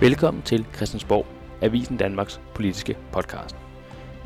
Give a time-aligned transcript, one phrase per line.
[0.00, 1.26] Velkommen til Christiansborg,
[1.62, 3.56] Avisen Danmarks politiske podcast.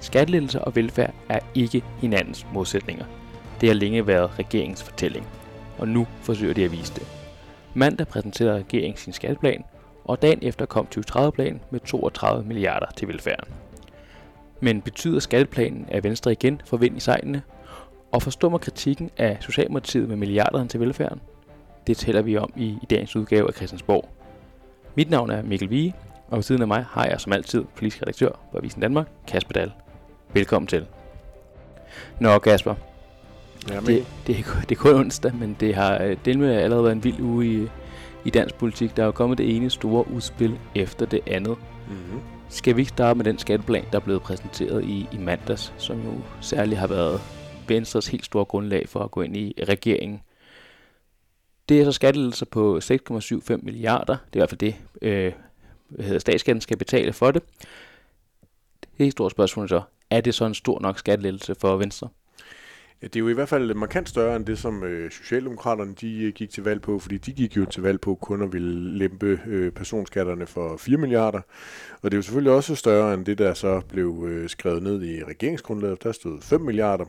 [0.01, 3.05] Skattelettelser og velfærd er ikke hinandens modsætninger.
[3.61, 5.27] Det har længe været regeringens fortælling,
[5.79, 7.07] og nu forsøger de at vise det.
[7.75, 9.65] Mandag præsenterede regeringen sin skatteplan,
[10.05, 13.55] og dagen efter kom 2030-planen med 32 milliarder til velfærden.
[14.61, 17.43] Men betyder skatteplanen, at Venstre igen får vind i sejlene,
[18.13, 21.21] og forstummer kritikken af Socialdemokratiet med milliarderne til velfærden?
[21.87, 24.09] Det taler vi om i, i dagens udgave af Christiansborg.
[25.01, 25.95] Mit navn er Mikkel Vige,
[26.29, 29.53] og ved siden af mig har jeg som altid politisk redaktør på Avisen Danmark, Kasper
[29.53, 29.73] Dahl.
[30.33, 30.87] Velkommen til.
[32.19, 32.75] Nå Kasper,
[33.69, 36.85] Ja, det, det, er, det er kun onsdag, men det har øh, det med allerede
[36.85, 37.69] været en vild uge i,
[38.25, 38.97] i dansk politik.
[38.97, 41.57] Der er jo kommet det ene store udspil efter det andet.
[41.89, 42.21] mm-hmm.
[42.49, 45.97] Skal vi ikke starte med den skatteplan, der er blevet præsenteret i, i mandags, som
[45.97, 47.21] jo særligt har været
[47.69, 50.21] Venstres helt store grundlag for at gå ind i regeringen.
[51.71, 54.17] Det er så skattelettelser på 6,75 milliarder.
[54.17, 55.33] Det er i hvert fald det, øh,
[55.89, 57.43] hvad hedder, statsskatten skal betale for det.
[58.99, 59.83] Det er stort spørgsmål så.
[60.11, 62.09] Er det så en stor nok skattelettelse for Venstre?
[63.03, 66.23] Ja, det er jo i hvert fald markant større end det, som øh, Socialdemokraterne de
[66.23, 68.99] øh, gik til valg på, fordi de gik jo til valg på kun at ville
[68.99, 71.41] lempe øh, personskatterne for 4 milliarder.
[72.03, 75.03] Og det er jo selvfølgelig også større end det, der så blev øh, skrevet ned
[75.03, 76.03] i regeringsgrundlaget.
[76.03, 77.05] Der stod 5 milliarder.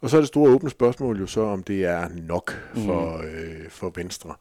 [0.00, 3.68] Og så er det store åbne spørgsmål jo så, om det er nok for, øh,
[3.68, 4.34] for Venstre.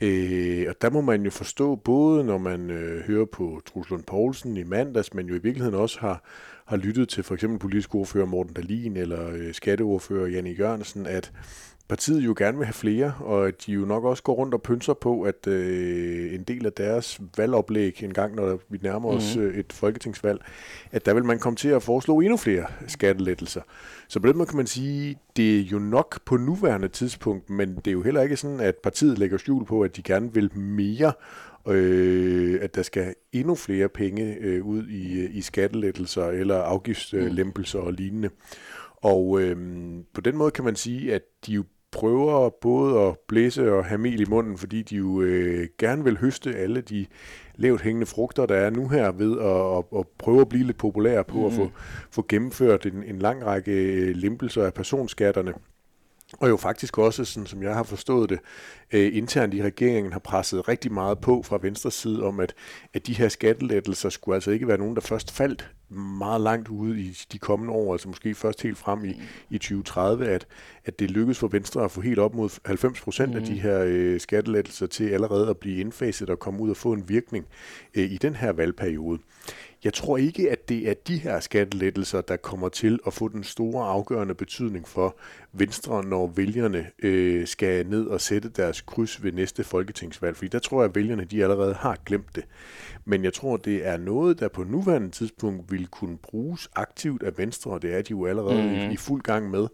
[0.00, 4.56] Øh, og der må man jo forstå, både når man øh, hører på Truslund Poulsen
[4.56, 6.22] i mandags, men jo i virkeligheden også har,
[6.66, 11.32] har lyttet til for eksempel politisk ordfører Morten Dalin eller øh, skatteordfører Janne Jørgensen, at
[11.88, 14.62] partiet jo gerne vil have flere, og at de jo nok også går rundt og
[14.62, 19.36] pynser på, at øh, en del af deres valgoplæg en gang, når vi nærmer os
[19.36, 20.40] øh, et folketingsvalg,
[20.92, 23.60] at der vil man komme til at foreslå endnu flere skattelettelser.
[24.08, 27.76] Så på den måde kan man sige, det er jo nok på nuværende tidspunkt, men
[27.76, 30.58] det er jo heller ikke sådan, at partiet lægger skjul på, at de gerne vil
[30.58, 31.12] mere,
[31.68, 37.92] øh, at der skal endnu flere penge øh, ud i, i skattelettelser eller afgiftslempelser og
[37.92, 38.30] lignende.
[38.96, 39.56] Og øh,
[40.12, 41.64] på den måde kan man sige, at de jo
[41.96, 46.18] prøver både at blæse og have mel i munden, fordi de jo øh, gerne vil
[46.18, 47.06] høste alle de
[47.54, 50.78] lavt hængende frugter, der er nu her ved at, at, at prøve at blive lidt
[50.78, 51.46] populære på mm.
[51.46, 51.70] at få,
[52.10, 55.52] få gennemført en, en lang række øh, lempelser af personskatterne.
[56.32, 58.38] Og jo faktisk også, sådan som jeg har forstået det,
[58.92, 62.54] øh, internt i regeringen har presset rigtig meget på fra venstre side om, at,
[62.94, 65.70] at de her skattelettelser skulle altså ikke være nogen, der først faldt
[66.18, 69.20] meget langt ude i de kommende år, altså måske først helt frem i,
[69.50, 70.46] i 2030, at,
[70.84, 73.36] at det lykkedes for Venstre at få helt op mod 90 procent mm.
[73.36, 76.92] af de her øh, skattelettelser til allerede at blive indfaset og komme ud og få
[76.92, 77.46] en virkning
[77.94, 79.18] øh, i den her valgperiode.
[79.86, 83.44] Jeg tror ikke, at det er de her skattelettelser, der kommer til at få den
[83.44, 85.16] store afgørende betydning for
[85.52, 90.36] Venstre, når vælgerne øh, skal ned og sætte deres kryds ved næste folketingsvalg.
[90.36, 92.44] Fordi der tror jeg, at vælgerne de allerede har glemt det.
[93.08, 97.38] Men jeg tror, det er noget, der på nuværende tidspunkt vil kunne bruges aktivt af
[97.38, 98.90] Venstre, og det er de jo allerede mm.
[98.90, 99.66] i, i fuld gang med,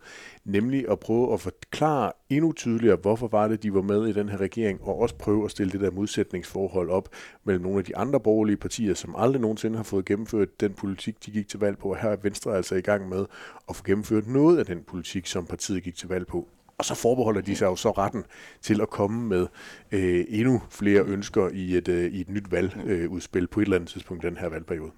[0.44, 4.28] nemlig at prøve at forklare endnu tydeligere, hvorfor var det, de var med i den
[4.28, 7.08] her regering, og også prøve at stille det der modsætningsforhold op
[7.44, 11.26] mellem nogle af de andre borgerlige partier, som aldrig nogensinde har fået gennemført den politik,
[11.26, 13.24] de gik til valg på, og her er Venstre altså i gang med
[13.68, 16.48] at få gennemført noget af den politik, som partiet gik til valg på.
[16.82, 18.24] Og så forbeholder de sig jo så retten
[18.62, 19.46] til at komme med
[19.92, 23.76] øh, endnu flere ønsker i et, øh, i et nyt valgudspil øh, på et eller
[23.76, 24.90] andet tidspunkt i den her valgperiode.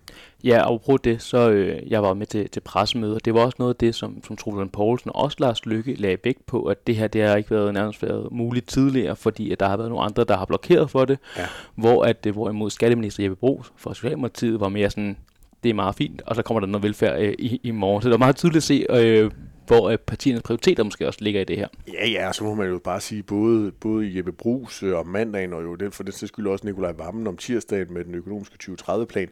[0.44, 3.18] Ja, og på det, så øh, jeg var med til, til pressemøder.
[3.18, 6.18] Det var også noget af det, som, som Truland Poulsen og også Lars Lykke lagde
[6.24, 9.60] vægt på, at det her det har ikke været nærmest været muligt tidligere, fordi at
[9.60, 11.18] der har været nogle andre, der har blokeret for det.
[11.36, 11.46] Ja.
[11.74, 15.16] Hvor at, hvorimod skatteminister Jeppe Brugs fra Socialdemokratiet var mere sådan,
[15.62, 18.02] det er meget fint, og så kommer der noget velfærd øh, i, i morgen.
[18.02, 19.30] Så det var meget tydeligt at se, øh,
[19.66, 21.69] hvor øh, partiernes prioriteter måske også ligger i det her.
[21.92, 25.52] Ja, ja, så må man jo bare sige, både, både Jeppe Brugs øh, om mandagen,
[25.52, 28.56] og jo den, for den sags skyld også Nikolaj Vammen om tirsdagen med den økonomiske
[28.62, 29.28] 2030-plan,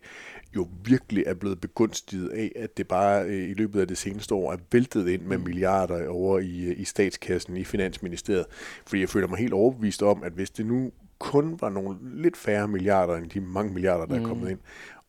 [0.57, 4.35] jo virkelig er blevet begunstiget af, at det bare øh, i løbet af det seneste
[4.35, 8.47] år er væltet ind med milliarder over i, i statskassen, i Finansministeriet.
[8.87, 10.93] Fordi jeg føler mig helt overbevist om, at hvis det nu
[11.23, 14.25] kun var nogle lidt færre milliarder end de mange milliarder, der mm.
[14.25, 14.59] er kommet ind,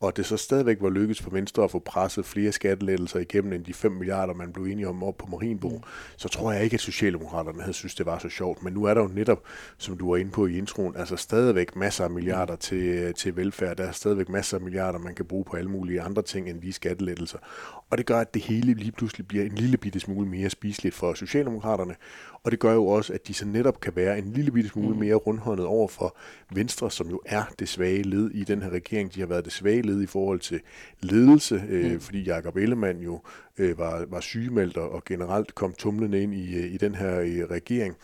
[0.04, 3.66] og det så stadigvæk var lykkedes for Venstre at få presset flere skattelettelser igennem end
[3.66, 5.84] de 5 milliarder, man blev enige om op på Marienbo, mm.
[6.18, 8.64] så tror jeg ikke, at Socialdemokraterne havde synes, det var så sjovt.
[8.64, 9.44] Men nu er der jo netop,
[9.78, 13.78] som du var inde på i introen, altså stadigvæk masser af milliarder til, til velfærd.
[13.78, 16.62] Der er stadigvæk masser af milliarder, man kan bruge på alle mulige andre ting end
[16.62, 17.38] lige skattelettelser.
[17.94, 20.96] Og det gør, at det hele lige pludselig bliver en lille bitte smule mere spiseligt
[20.96, 21.96] for Socialdemokraterne.
[22.44, 24.96] Og det gør jo også, at de så netop kan være en lille bitte smule
[24.96, 26.18] mere rundhåndet over for
[26.54, 29.16] Venstre, som jo er det svage led i den her regering.
[29.16, 30.60] De har været det svage led i forhold til
[31.02, 32.00] ledelse, øh, mm.
[32.00, 33.22] fordi Jakob Ellemann jo
[33.58, 37.52] øh, var, var sygemeldt og generelt kom tumlende ind i, øh, i den her øh,
[37.52, 37.96] regering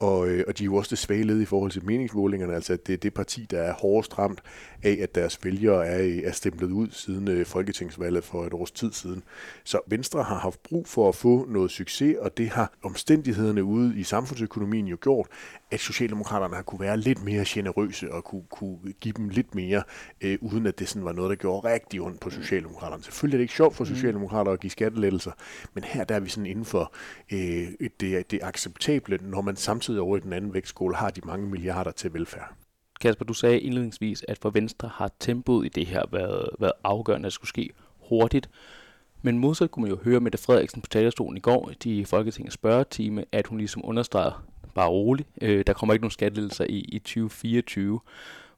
[0.00, 2.72] og, øh, og de er jo også det svage led i forhold til meningsmålingerne, altså
[2.72, 4.42] at det er det parti, der er hårdest ramt
[4.82, 8.70] af, at deres vælgere er, øh, er stemplet ud siden øh, folketingsvalget for et års
[8.70, 9.22] tid siden.
[9.64, 13.98] Så Venstre har haft brug for at få noget succes, og det har omstændighederne ude
[13.98, 15.26] i samfundsøkonomien jo gjort,
[15.70, 19.82] at Socialdemokraterne har kunne være lidt mere generøse og kunne, kunne give dem lidt mere,
[20.20, 23.02] øh, uden at det sådan var noget, der gjorde rigtig ondt på Socialdemokraterne.
[23.02, 23.90] Selvfølgelig er det ikke sjovt for mm.
[23.90, 25.32] Socialdemokrater at give skattelettelser,
[25.74, 26.94] men her der er vi sådan inden for
[27.32, 31.46] øh, det, det acceptable, når man samtidig over i den anden vægtskål har de mange
[31.46, 32.54] milliarder til velfærd.
[33.00, 37.26] Kasper, du sagde indledningsvis, at for Venstre har tempoet i det her været, været afgørende,
[37.26, 37.70] at det skulle ske
[38.08, 38.50] hurtigt.
[39.22, 43.24] Men modsat kunne man jo høre Mette Frederiksen på talerstolen i går i Folketingets spørgetime,
[43.32, 44.44] at hun ligesom understreger,
[44.74, 45.26] bare rolig.
[45.42, 48.00] øh, der kommer ikke nogen skattelettelser i, i 2024.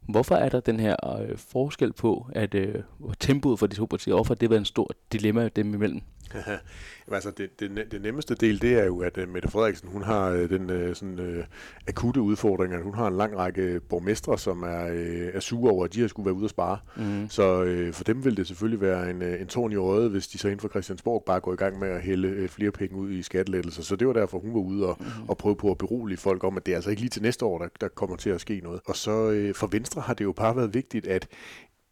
[0.09, 2.75] Hvorfor er der den her øh, forskel på, at øh,
[3.21, 6.01] tempoet for de to partier, hvorfor det var en stor dilemma dem imellem?
[7.13, 10.31] altså det, det, det nemmeste del, det er jo, at uh, Mette Frederiksen, hun har
[10.31, 11.45] uh, den uh, sådan, uh,
[11.89, 15.85] akutte udfordring, at hun har en lang række borgmestre, som er, uh, er sure over,
[15.85, 16.79] at de har skulle være ude at spare.
[16.97, 17.29] Mm.
[17.29, 20.39] Så uh, for dem vil det selvfølgelig være en, en tårn i øjet, hvis de
[20.39, 23.11] så inden for Christiansborg bare går i gang med at hælde uh, flere penge ud
[23.11, 23.83] i skattelettelser.
[23.83, 25.29] Så det var derfor, hun var ude og, mm.
[25.29, 27.45] og prøve på at berolige folk om, at det er altså ikke lige til næste
[27.45, 28.81] år, der, der kommer til at ske noget.
[28.85, 31.29] Og så uh, for Venstre har det jo bare været vigtigt at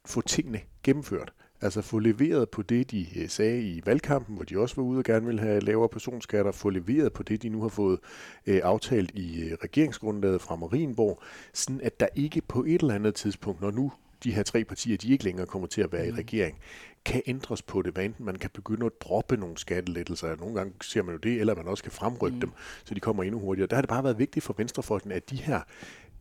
[0.06, 1.32] få tingene gennemført.
[1.62, 4.98] Altså få leveret på det, de øh, sagde i valgkampen, hvor de også var ude
[4.98, 7.98] og gerne ville have lavere personskatter, få leveret på det, de nu har fået
[8.46, 11.22] øh, aftalt i øh, regeringsgrundlaget fra Marienborg,
[11.54, 13.92] sådan at der ikke på et eller andet tidspunkt, når nu
[14.24, 16.16] de her tre partier, de ikke længere kommer til at være mm.
[16.16, 16.58] i regering,
[17.04, 20.72] kan ændres på det, hvad enten man kan begynde at droppe nogle skattelettelser, nogle gange
[20.82, 22.40] ser man jo det, eller man også kan fremrykke mm.
[22.40, 22.50] dem,
[22.84, 23.66] så de kommer endnu hurtigere.
[23.66, 25.60] Der har det bare været vigtigt for Venstrefolkene, at de her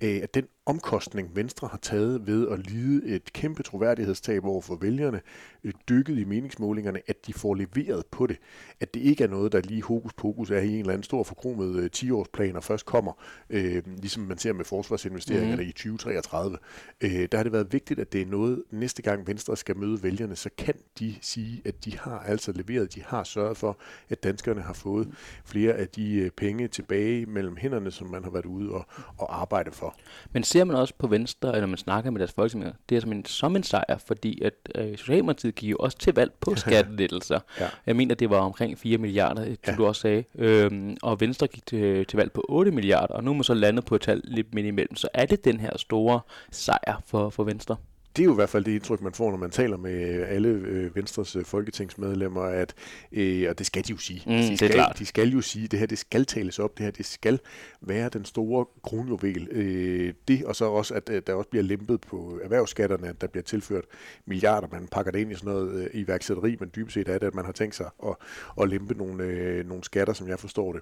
[0.04, 4.76] øh, at den omkostning, Venstre har taget ved at lide et kæmpe troværdighedstab over for
[4.76, 5.22] vælgerne,
[5.64, 8.38] øh, dykket i meningsmålingerne, at de får leveret på det.
[8.80, 11.24] At det ikke er noget, der lige hokus pokus er i en eller anden stor
[11.24, 13.12] forkromet øh, 10-årsplan, og først kommer,
[13.50, 15.70] øh, ligesom man ser med forsvarsinvesteringerne mm.
[15.70, 16.58] i 2033.
[17.02, 20.04] Øh, der har det været vigtigt, at det er noget, næste gang Venstre skal møde
[20.04, 23.78] vælgerne, så kan de sige, at de har altså leveret, de har sørget for,
[24.10, 25.08] at danskerne har fået
[25.46, 28.86] flere af de øh, penge tilbage mellem hænderne, som man har været ude og,
[29.18, 29.96] og arbejde for.
[30.34, 33.12] Men ser man også på Venstre, eller man snakker med deres folketingsmedlemmer, det er som
[33.12, 37.40] en, som en sejr, fordi at øh, Socialdemokratiet gik jo også til valg på skattelettelser.
[37.60, 37.68] ja.
[37.86, 39.76] Jeg mener, det var omkring 4 milliarder, det ja.
[39.76, 40.24] du også sagde.
[40.36, 43.54] Øhm, og Venstre gik til, til valg på 8 milliarder, og nu er man så
[43.54, 44.96] landet på et tal lidt midt imellem.
[44.96, 46.20] Så er det den her store
[46.52, 47.76] sejr for, for Venstre?
[48.16, 50.50] Det er jo i hvert fald det indtryk, man får, når man taler med alle
[50.50, 52.74] øh, Venstres øh, folketingsmedlemmer, at,
[53.12, 54.24] øh, og det skal de jo sige.
[54.26, 55.00] Mm, de, skal, det er klart.
[55.00, 57.40] de skal jo sige, at det her det skal tales op, det her det skal
[57.82, 59.48] være den store kronjuvel.
[59.52, 63.28] Øh, det, og så også, at øh, der også bliver lempet på erhvervsskatterne, at der
[63.28, 63.86] bliver tilført
[64.26, 67.28] milliarder, man pakker det ind i sådan noget øh, iværksætteri, men dybest set er det,
[67.28, 68.16] at man har tænkt sig at,
[68.62, 70.82] at lempe nogle, øh, nogle skatter, som jeg forstår det.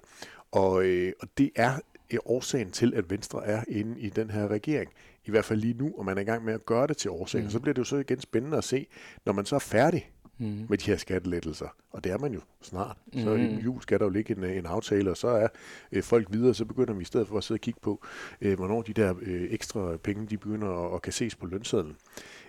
[0.52, 1.78] Og, øh, og det er
[2.24, 4.90] årsagen til, at Venstre er inde i den her regering
[5.28, 7.10] i hvert fald lige nu, og man er i gang med at gøre det til
[7.10, 7.44] årsagen.
[7.46, 7.50] Mm.
[7.50, 8.86] Så bliver det jo så igen spændende at se,
[9.26, 10.66] når man så er færdig mm.
[10.68, 12.96] med de her skattelettelser, og det er man jo snart.
[13.12, 13.20] Mm.
[13.20, 15.48] Så i jul skal der jo ligge en, en aftale, og så er
[15.92, 18.04] øh, folk videre, så begynder vi i stedet for at sidde og kigge på,
[18.40, 21.96] øh, hvornår de der øh, ekstra penge, de begynder at, at kan ses på lønsedlen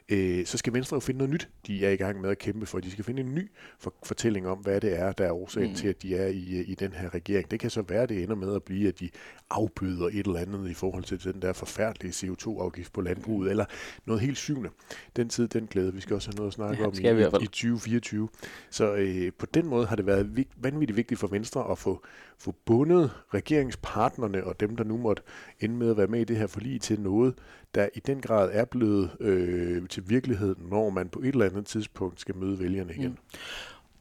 [0.09, 2.65] øh, så skal Venstre jo finde noget nyt, de er i gang med at kæmpe
[2.65, 2.79] for.
[2.79, 5.75] De skal finde en ny for- fortælling om, hvad det er, der er årsagen mm.
[5.75, 7.51] til, at de er i, i den her regering.
[7.51, 9.09] Det kan så være, at det ender med at blive, at de
[9.50, 13.51] afbyder et eller andet i forhold til den der forfærdelige CO2-afgift på landbruget, mm.
[13.51, 13.66] eller
[14.06, 14.69] noget helt syvende.
[15.16, 15.94] Den tid, den glæde.
[15.94, 18.30] Vi skal også have noget at snakke ja, om i, i, i 2024.
[18.69, 22.04] Så øh, på den måde har det været vigt, vanvittigt vigtigt for Venstre at få,
[22.40, 25.24] få bundet regeringspartnerne og dem, der nu måtte
[25.60, 27.34] ende med at være med i det her forlig til noget,
[27.76, 31.66] der i den grad er blevet øh, til virkelighed, når man på et eller andet
[31.66, 33.10] tidspunkt skal møde vælgerne igen.
[33.10, 33.18] Mm.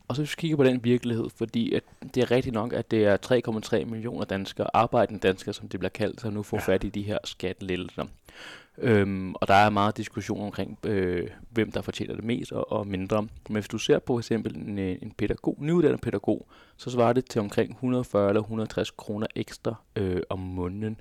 [0.09, 1.83] Og så hvis vi kigger på den virkelighed, fordi at
[2.15, 5.91] det er rigtigt nok, at det er 3,3 millioner danskere, arbejdende danskere, som det bliver
[5.91, 6.63] kaldt, som nu får ja.
[6.63, 8.07] fat i de her skattelettelser.
[8.81, 12.87] Øhm, og der er meget diskussion omkring, øh, hvem der fortjener det mest og, og
[12.87, 13.23] mindre.
[13.23, 17.13] Men hvis du ser på for eksempel en, øh, en pædagog, nyuddannet pædagog, så svarer
[17.13, 21.01] det til omkring 140 eller 160 kroner ekstra øh, om måneden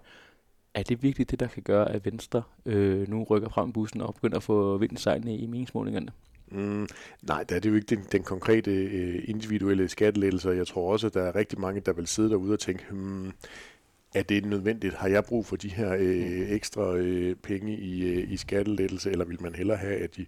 [0.78, 4.14] er det virkelig det, der kan gøre, at Venstre øh, nu rykker frem bussen og
[4.14, 6.12] begynder at få vind i meningsmålingerne?
[6.52, 6.88] Mm,
[7.22, 10.52] nej, det er det jo ikke den, den konkrete øh, individuelle skattelettelser.
[10.52, 13.32] Jeg tror også, at der er rigtig mange, der vil sidde derude og tænke, hmm,
[14.20, 14.94] er det nødvendigt?
[14.94, 16.46] Har jeg brug for de her øh, mm.
[16.50, 20.26] ekstra øh, penge i, øh, i skattelettelse, eller vil man hellere have, at de,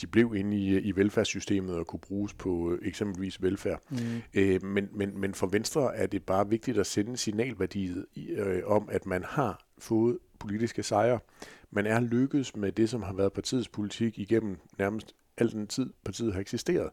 [0.00, 3.82] de blev inde i, i velfærdssystemet og kunne bruges på øh, eksempelvis velfærd?
[3.90, 3.96] Mm.
[4.34, 8.88] Øh, men, men, men for Venstre er det bare vigtigt at sende signalværdiet øh, om,
[8.92, 11.18] at man har fået politiske sejre.
[11.70, 15.90] Man er lykkedes med det, som har været partiets politik igennem nærmest al den tid,
[16.04, 16.90] partiet har eksisteret.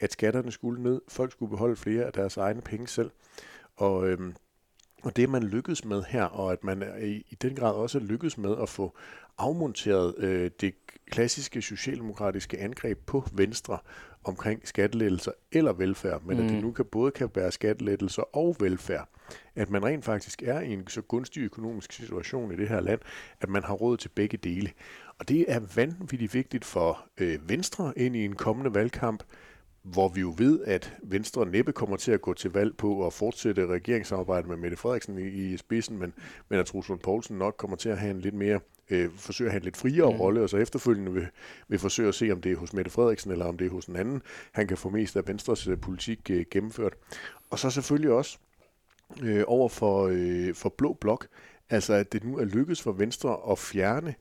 [0.00, 3.10] At skatterne skulle ned, folk skulle beholde flere af deres egne penge selv.
[3.76, 4.34] Og øhm,
[5.02, 8.38] Og det man lykkedes med her, og at man i, i den grad også lykkedes
[8.38, 8.96] med at få
[9.38, 10.74] afmonteret øh, det
[11.10, 13.78] klassiske socialdemokratiske angreb på Venstre
[14.24, 16.44] omkring skattelettelser eller velfærd, men mm.
[16.44, 19.08] at det nu kan både kan være skattelettelser og velfærd.
[19.54, 23.00] At man rent faktisk er i en så gunstig økonomisk situation i det her land,
[23.40, 24.70] at man har råd til begge dele.
[25.18, 29.22] Og det er vanvittigt vigtigt for øh, Venstre ind i en kommende valgkamp,
[29.92, 33.12] hvor vi jo ved, at Venstre næppe kommer til at gå til valg på at
[33.12, 36.14] fortsætte regeringssamarbejdet med Mette Frederiksen i, i spidsen, men,
[36.48, 39.52] men at Truslund Poulsen nok kommer til at have en lidt mere øh, forsøge at
[39.52, 40.20] have en lidt friere mm.
[40.20, 41.26] rolle, og så efterfølgende vil,
[41.68, 43.86] vil forsøge at se, om det er hos Mette Frederiksen, eller om det er hos
[43.86, 46.92] en anden, han kan få mest af Venstres øh, politik øh, gennemført.
[47.50, 48.38] Og så selvfølgelig også
[49.22, 51.26] øh, over for, øh, for Blå Blok,
[51.70, 54.14] altså at det nu er lykkedes for Venstre at fjerne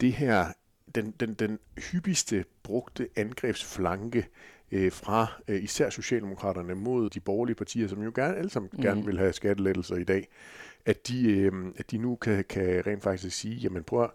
[0.00, 0.46] det her,
[0.94, 1.58] den, den, den
[1.90, 4.26] hyppigste brugte angrebsflanke
[4.72, 8.82] øh, fra øh, især Socialdemokraterne mod de borgerlige partier, som jo gerne, alle sammen mm.
[8.82, 10.28] gerne vil have skattelettelser i dag,
[10.86, 14.10] at de, øh, at de nu kan, kan rent faktisk sige, jamen prøv at,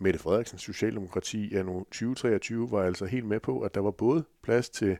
[0.00, 4.24] Mette Frederiksens Socialdemokrati er nu 2023 var altså helt med på, at der var både
[4.42, 4.98] plads til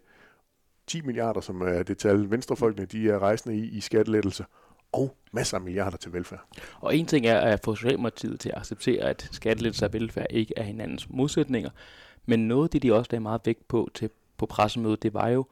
[0.87, 4.45] 10 milliarder, som er det tal, venstrefolkene de er rejsende i, i skattelettelser,
[4.93, 6.45] og masser af milliarder til velfærd.
[6.81, 10.55] Og en ting er at få Socialdemokratiet til at acceptere, at skattelettelser og velfærd ikke
[10.57, 11.71] er hinandens modsætninger,
[12.27, 15.47] men noget det, de også lagde meget vægt på til, på pressemødet, det var jo,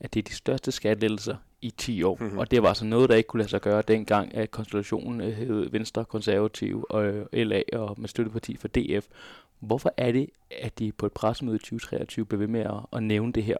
[0.00, 2.16] at det er de største skattelettelser i 10 år.
[2.20, 2.38] Mm-hmm.
[2.38, 5.70] Og det var altså noget, der ikke kunne lade sig gøre dengang, at konstellationen hed
[5.70, 9.06] Venstre, Konservative og LA og med støtteparti for DF.
[9.60, 13.02] Hvorfor er det, at de på et pressemøde i 2023 blev ved med at, at
[13.02, 13.56] nævne det her?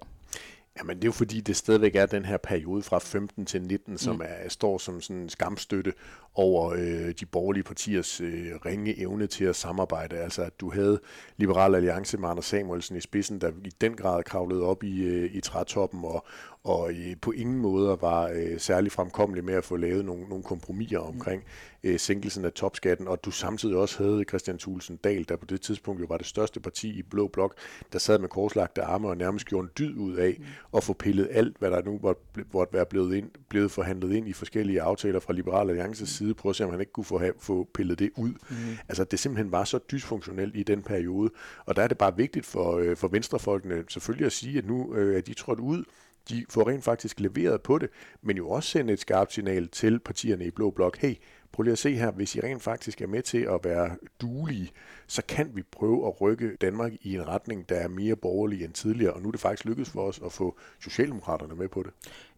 [0.78, 3.98] Jamen det er jo fordi, det stadigvæk er den her periode fra 15 til 19,
[3.98, 4.22] som mm.
[4.24, 5.92] er, står som sådan en skamstøtte
[6.34, 10.16] over øh, de borgerlige partiers øh, ringe evne til at samarbejde.
[10.16, 11.00] Altså at du havde
[11.36, 15.34] Liberal Alliance med Anders Samuelsen i spidsen, der i den grad kravlede op i, øh,
[15.34, 16.26] i trætoppen og,
[16.64, 20.44] og øh, på ingen måde var øh, særlig fremkommelig med at få lavet nogle, nogle
[20.44, 21.44] kompromiser omkring
[21.82, 25.60] øh, sænkelsen af topskatten, og du samtidig også havde Christian Thulsen Dahl, der på det
[25.60, 27.56] tidspunkt jo var det største parti i Blå Blok,
[27.92, 30.44] der sad med korslagte arme og nærmest gjorde en dyd ud af mm.
[30.76, 32.14] at få pillet alt, hvad der nu var,
[32.52, 36.06] var være blevet, ind, blevet forhandlet ind i forskellige aftaler fra Liberal Alliances mm.
[36.06, 38.30] side, prøve at se, om han ikke kunne få, have, få pillet det ud.
[38.50, 38.56] Mm.
[38.88, 41.30] Altså, det simpelthen var så dysfunktionelt i den periode,
[41.66, 44.94] og der er det bare vigtigt for, øh, for venstrefolkene selvfølgelig at sige, at nu
[44.94, 45.84] øh, er de trådt ud
[46.28, 47.88] de får rent faktisk leveret på det,
[48.22, 50.98] men jo også sende et skarpt signal til partierne i Blå Blok.
[50.98, 51.14] Hey,
[51.52, 54.70] prøv lige at se her, hvis I rent faktisk er med til at være duelige,
[55.06, 58.72] så kan vi prøve at rykke Danmark i en retning, der er mere borgerlig end
[58.72, 61.92] tidligere, og nu er det faktisk lykkedes for os at få Socialdemokraterne med på det.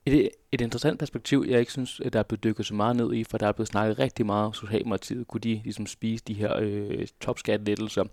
[0.06, 3.24] Et, et interessant perspektiv, jeg ikke synes, der er blevet dykket så meget ned i,
[3.24, 5.28] for der er blevet snakket rigtig meget om Socialdemokratiet.
[5.28, 8.04] Kunne de ligesom spise de her øh, topskattelettelser?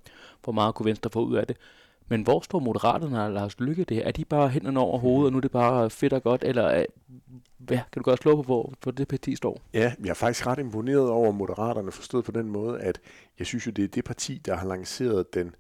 [0.44, 1.58] Hvor meget kunne Venstre få ud af det?
[2.12, 4.08] Men hvor står Moderaterne og Lars Lykke det?
[4.08, 6.80] Er de bare hænderne over hovedet, og nu er det bare fedt og godt, eller
[6.80, 6.86] øh,
[7.70, 9.62] ja, kan du godt slå på, hvor, hvor det parti står?
[9.74, 13.00] Ja, jeg er faktisk ret imponeret over Moderaterne, forstået på den måde, at
[13.40, 15.56] jeg synes jo, det er det parti, der har lanceret den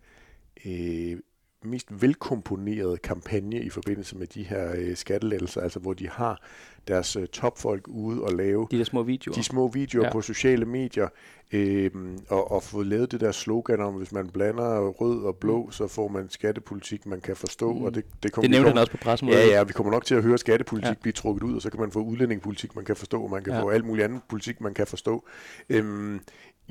[0.65, 1.19] øh,
[1.63, 6.41] mest velkomponerede kampagne i forbindelse med de her øh, skattelettelser, altså hvor de har
[6.87, 10.11] deres øh, topfolk ude og lave de der små videoer, de små videoer ja.
[10.11, 11.07] på sociale medier,
[11.51, 11.91] øh,
[12.29, 15.71] og, og få lavet det der slogan om, hvis man blander rød og blå, mm.
[15.71, 17.73] så får man skattepolitik, man kan forstå.
[17.73, 17.83] Mm.
[17.83, 19.39] Og det, det, kommer, det nævnte han også på pressemødet.
[19.39, 21.01] Ja, ja, vi kommer nok til at høre skattepolitik ja.
[21.01, 23.53] blive trukket ud, og så kan man få udlændingepolitik, man kan forstå, og man kan
[23.53, 23.61] ja.
[23.61, 25.25] få alt muligt andet politik, man kan forstå.
[25.69, 26.19] Øh,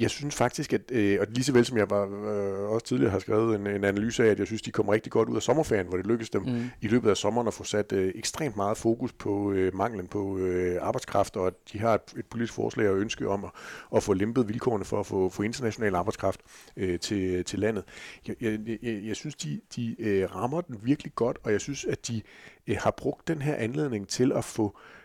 [0.01, 3.11] jeg synes faktisk, at, øh, og lige så vel som jeg var, øh, også tidligere
[3.11, 5.43] har skrevet en, en analyse af, at jeg synes, de kommer rigtig godt ud af
[5.43, 6.71] sommerferien, hvor det lykkedes dem mm.
[6.81, 10.39] i løbet af sommeren at få sat øh, ekstremt meget fokus på øh, manglen på
[10.39, 13.51] øh, arbejdskraft, og at de har et, et politisk forslag og ønske om at,
[13.97, 16.41] at få lempet vilkårene for at få, få international arbejdskraft
[16.77, 17.85] øh, til, til landet.
[18.29, 21.85] Jeg, jeg, jeg, jeg synes, de, de øh, rammer den virkelig godt, og jeg synes,
[21.85, 22.23] at de
[22.67, 25.00] øh, har brugt den her anledning til at få øh,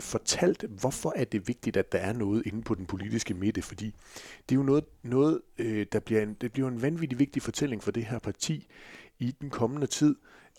[0.00, 3.94] fortalt, hvorfor er det vigtigt, at der er noget inde på den politiske midte, fordi
[4.48, 7.82] det er jo noget, noget øh, der bliver en, det bliver en vanvittig vigtig fortælling
[7.82, 8.66] for det her parti
[9.18, 10.16] i den kommende tid,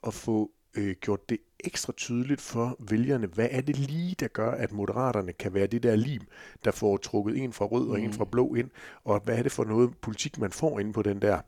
[0.07, 4.51] at få øh, gjort det ekstra tydeligt for vælgerne, hvad er det lige, der gør,
[4.51, 6.21] at moderaterne kan være det der lim,
[6.65, 8.03] der får trukket en fra rød og mm.
[8.03, 8.69] en fra blå ind,
[9.03, 11.39] og hvad er det for noget politik, man får inde på den der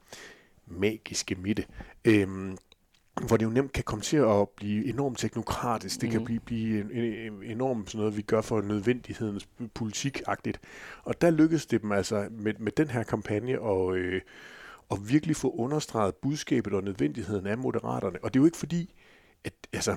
[0.67, 1.65] magiske midte.
[2.05, 2.57] Øhm,
[3.27, 6.01] hvor det jo nemt kan komme til at blive enormt teknokratisk.
[6.01, 6.11] Det mm.
[6.11, 10.59] kan blive, blive en, en, enormt sådan noget, vi gør for nødvendighedens politikagtigt.
[11.03, 14.21] Og der lykkedes det dem altså med, med den her kampagne og, øh,
[14.89, 18.17] og virkelig få understreget budskabet og nødvendigheden af moderaterne.
[18.23, 18.93] Og det er jo ikke fordi,
[19.43, 19.95] at, altså,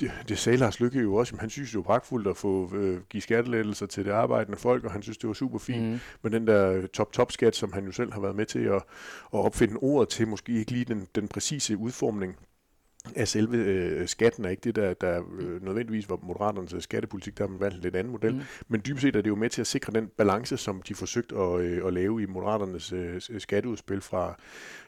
[0.00, 3.00] det, det sagde Lars Lykke jo også, han synes det var pragtfuldt at få øh,
[3.10, 6.00] give skattelettelser til det arbejdende folk, og han synes det var super fint mm.
[6.22, 8.82] med den der top-top-skat, som han jo selv har været med til at, at
[9.30, 12.36] opfinde ordet til, måske ikke lige den, den præcise udformning
[13.16, 17.44] af selve øh, skatten er ikke det, der, der øh, nødvendigvis var Moderaternes skattepolitik, der
[17.44, 18.34] har man valgt en lidt anden model.
[18.34, 18.40] Mm.
[18.68, 21.36] Men dybest set er det jo med til at sikre den balance, som de forsøgte
[21.36, 24.34] at, øh, at lave i Moderaternes øh, skatteudspil fra,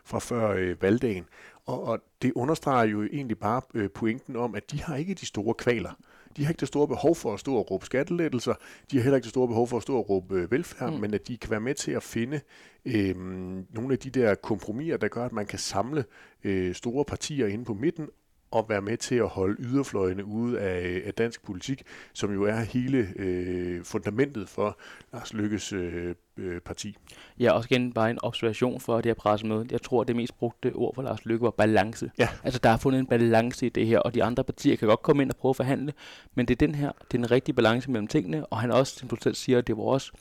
[0.05, 1.25] fra før øh, valgdagen.
[1.67, 5.27] Og, og det understreger jo egentlig bare øh, pointen om, at de har ikke de
[5.27, 5.93] store kvaler.
[6.37, 8.55] De har ikke det store behov for at stå og råbe skattelettelser.
[8.91, 11.01] De har heller ikke det store behov for at stå og råbe øh, velfærd, mm.
[11.01, 12.41] men at de kan være med til at finde
[12.85, 13.17] øh,
[13.75, 16.05] nogle af de der kompromiser, der gør, at man kan samle
[16.45, 18.09] øh, store partier inde på midten
[18.57, 22.61] at være med til at holde yderfløjene ude af, af dansk politik, som jo er
[22.61, 24.79] hele øh, fundamentet for
[25.13, 26.97] Lars Lykkes øh, øh, parti.
[27.39, 29.67] Ja, også igen bare en observation for det her pressemøde.
[29.71, 32.11] Jeg tror, det mest brugte ord for Lars Lykke var balance.
[32.19, 32.29] Ja.
[32.45, 35.03] Altså, der er fundet en balance i det her, og de andre partier kan godt
[35.03, 35.93] komme ind og prøve at forhandle,
[36.35, 38.99] men det er den her, det er den rigtige balance mellem tingene, og han også,
[38.99, 40.13] som du selv siger, det var også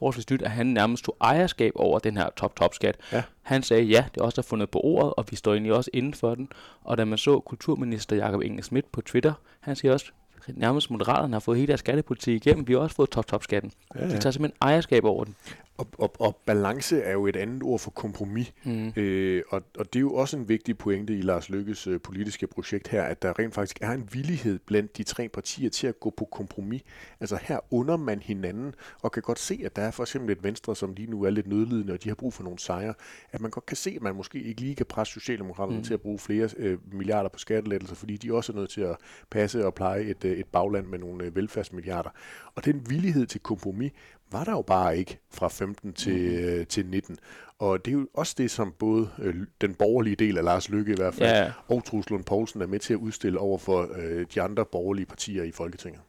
[0.00, 2.96] forholdsvis nyt, at han nærmest tog ejerskab over den her top-top-skat.
[3.12, 3.22] Ja.
[3.42, 5.90] Han sagde, ja, det er også der fundet på ordet, og vi står egentlig også
[5.92, 6.48] inden for den.
[6.84, 10.06] Og da man så kulturminister Jakob Inge Schmidt på Twitter, han siger også,
[10.48, 12.68] nærmest Moderaterne har fået hele deres skattepolitik igennem.
[12.68, 13.72] Vi har også fået top-top-skatten.
[13.94, 14.06] Ja, ja.
[14.06, 15.34] De tager simpelthen ejerskab over den.
[15.80, 18.52] Og, og, og balance er jo et andet ord for kompromis.
[18.64, 18.92] Mm.
[18.96, 22.46] Øh, og, og det er jo også en vigtig pointe i Lars Lykkes øh, politiske
[22.46, 26.00] projekt her, at der rent faktisk er en villighed blandt de tre partier til at
[26.00, 26.82] gå på kompromis.
[27.20, 30.42] Altså her under man hinanden, og kan godt se, at der er for eksempel et
[30.42, 32.94] venstre, som lige nu er lidt nødlidende, og de har brug for nogle sejre.
[33.32, 35.84] At man godt kan se, at man måske ikke lige kan presse Socialdemokraterne mm.
[35.84, 38.96] til at bruge flere øh, milliarder på skattelettelser, fordi de også er nødt til at
[39.30, 42.10] passe og pleje et, øh, et bagland med nogle øh, velfærdsmilliarder.
[42.54, 43.92] Og den villighed til kompromis
[44.32, 46.66] var der jo bare ikke fra 15 til, mm.
[46.66, 47.18] til 19.
[47.58, 50.92] Og det er jo også det, som både øh, den borgerlige del af Lars Lykke
[50.92, 51.52] i hvert fald, ja.
[51.68, 55.42] og Truslund Poulsen er med til at udstille over for øh, de andre borgerlige partier
[55.42, 56.00] i Folketinget.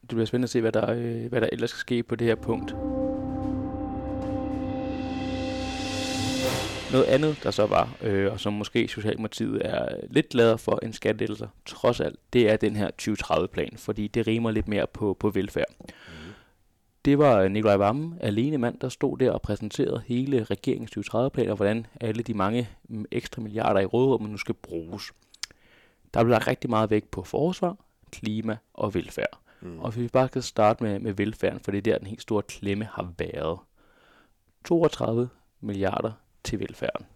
[0.00, 2.26] Det bliver spændende at se, hvad der, øh, hvad der ellers skal ske på det
[2.26, 2.74] her punkt.
[6.92, 10.92] Noget andet, der så var, øh, og som måske Socialdemokratiet er lidt glade for en
[10.92, 15.30] skattelettelser, trods alt, det er den her 2030-plan, fordi det rimer lidt mere på, på
[15.30, 15.74] velfærd.
[15.80, 15.86] Mm.
[17.06, 21.56] Det var Nikolaj Vammen, alene mand, der stod der og præsenterede hele regeringens 2030-plan, og
[21.56, 25.12] hvordan alle de mange mm, ekstra milliarder i rådrummet nu skal bruges.
[26.14, 27.76] Der blev lagt rigtig meget vægt på forsvar,
[28.10, 29.38] klima og velfærd.
[29.60, 29.80] Mm.
[29.80, 32.22] Og hvis vi bare skal starte med, med velfærden, for det er der, den helt
[32.22, 33.58] store klemme har været.
[34.64, 35.28] 32
[35.60, 36.12] milliarder
[36.44, 37.06] til velfærden.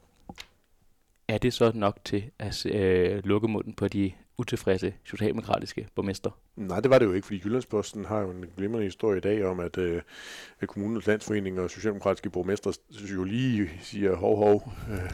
[1.29, 6.31] Er det så nok til at øh, lukke munden på de utilfredse socialdemokratiske borgmester?
[6.57, 9.45] Nej, det var det jo ikke, fordi Jyllandsposten har jo en glimrende historie i dag
[9.45, 10.03] om, at, øh,
[10.67, 12.79] kommunens landsforening og socialdemokratiske borgmester
[13.15, 15.11] jo lige siger, hov, hov, øh,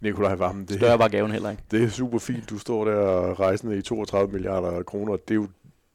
[0.00, 0.66] Nikolaj Vammen.
[0.66, 1.62] Det, Større var gaven heller ikke.
[1.70, 5.16] Det er super fint, du står der og rejsende i 32 milliarder kroner.
[5.16, 5.48] Det er jo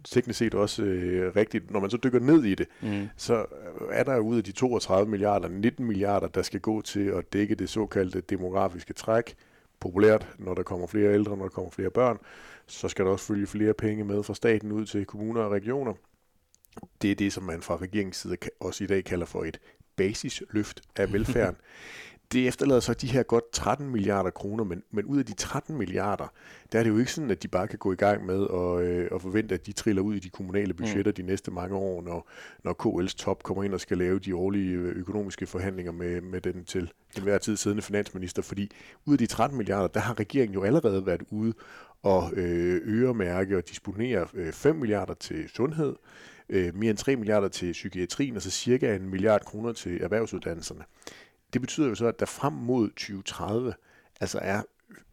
[0.04, 1.72] teknisk set også øh, rigtigt.
[1.72, 3.10] Når man så dykker ned i det, mm.
[3.18, 3.46] så
[3.92, 7.56] er der ud af de 32 milliarder, 19 milliarder, der skal gå til at dække
[7.56, 9.36] det såkaldte demografiske træk.
[9.80, 12.18] Populært, når der kommer flere ældre, når der kommer flere børn,
[12.68, 15.94] så skal der også følge flere penge med fra staten ud til kommuner og regioner.
[17.02, 19.60] Det er det, som man fra regeringens side også i dag kalder for et
[19.96, 21.56] basisløft af velfærden.
[22.32, 25.78] det efterlader så de her godt 13 milliarder kroner, men, men ud af de 13
[25.78, 26.28] milliarder,
[26.72, 28.88] der er det jo ikke sådan, at de bare kan gå i gang med at,
[28.88, 30.78] øh, at forvente, at de triller ud i de kommunale mm.
[30.78, 31.16] budgetter mm.
[31.16, 32.30] de næste mange år, når,
[32.64, 36.42] når KL's top kommer ind og skal lave de årlige øh, økonomiske forhandlinger med, med
[36.42, 38.72] den til enhver tid siddende finansminister, fordi
[39.06, 41.54] ud af de 13 milliarder, der har regeringen jo allerede været ude
[42.06, 45.96] og øh, øremærke og disponere øh, 5 milliarder til sundhed,
[46.50, 50.84] øh, mere end 3 milliarder til psykiatrien, og så cirka en milliard kroner til erhvervsuddannelserne.
[51.54, 53.74] Det betyder jo så, at der frem mod 2030
[54.22, 54.62] altså er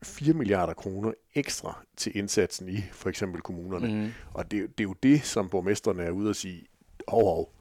[0.02, 4.02] 4 milliarder kroner ekstra til indsatsen i for eksempel kommunerne.
[4.02, 4.12] Mm.
[4.34, 6.66] Og det, det er jo det, som borgmesterne er ude at sige,
[7.08, 7.52] hov, hov,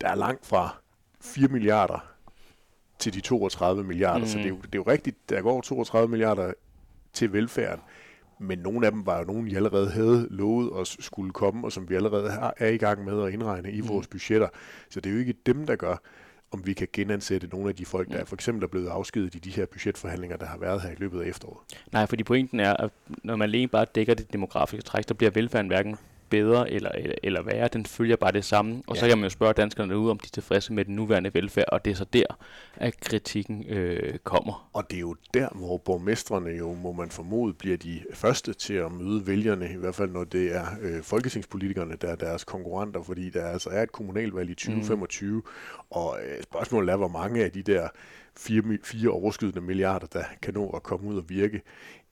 [0.00, 0.76] der er langt fra
[1.20, 2.14] 4 milliarder
[2.98, 4.24] til de 32 milliarder.
[4.24, 4.26] Mm.
[4.26, 6.52] Så det er, jo, det er jo rigtigt, der går 32 milliarder
[7.12, 7.82] til velfærden,
[8.42, 11.72] men nogle af dem var jo nogen, vi allerede havde lovet os skulle komme, og
[11.72, 13.88] som vi allerede er i gang med at indregne i mm.
[13.88, 14.48] vores budgetter.
[14.90, 15.96] Så det er jo ikke dem, der gør,
[16.50, 19.38] om vi kan genansætte nogle af de folk, der for eksempel er blevet afskedet i
[19.38, 21.58] de her budgetforhandlinger, der har været her i løbet af efteråret.
[21.92, 22.90] Nej, fordi pointen er, at
[23.24, 25.96] når man alene bare dækker det demografiske træk, så bliver velfærden hverken
[26.32, 27.68] bedre eller, eller, eller værre.
[27.68, 28.82] Den følger bare det samme.
[28.86, 29.00] Og ja.
[29.00, 31.68] så kan man jo spørge danskerne derude, om de er tilfredse med den nuværende velfærd,
[31.68, 32.24] og det er så der,
[32.76, 34.70] at kritikken øh, kommer.
[34.72, 38.74] Og det er jo der, hvor borgmestrene jo, må man formode, bliver de første til
[38.74, 43.02] at møde vælgerne, i hvert fald når det er øh, folketingspolitikerne, der er deres konkurrenter,
[43.02, 45.42] fordi der altså er et kommunalvalg i 2025, mm.
[45.90, 47.88] og øh, spørgsmålet er, hvor mange af de der
[48.36, 51.62] fire, fire overskydende milliarder, der kan nå at komme ud og virke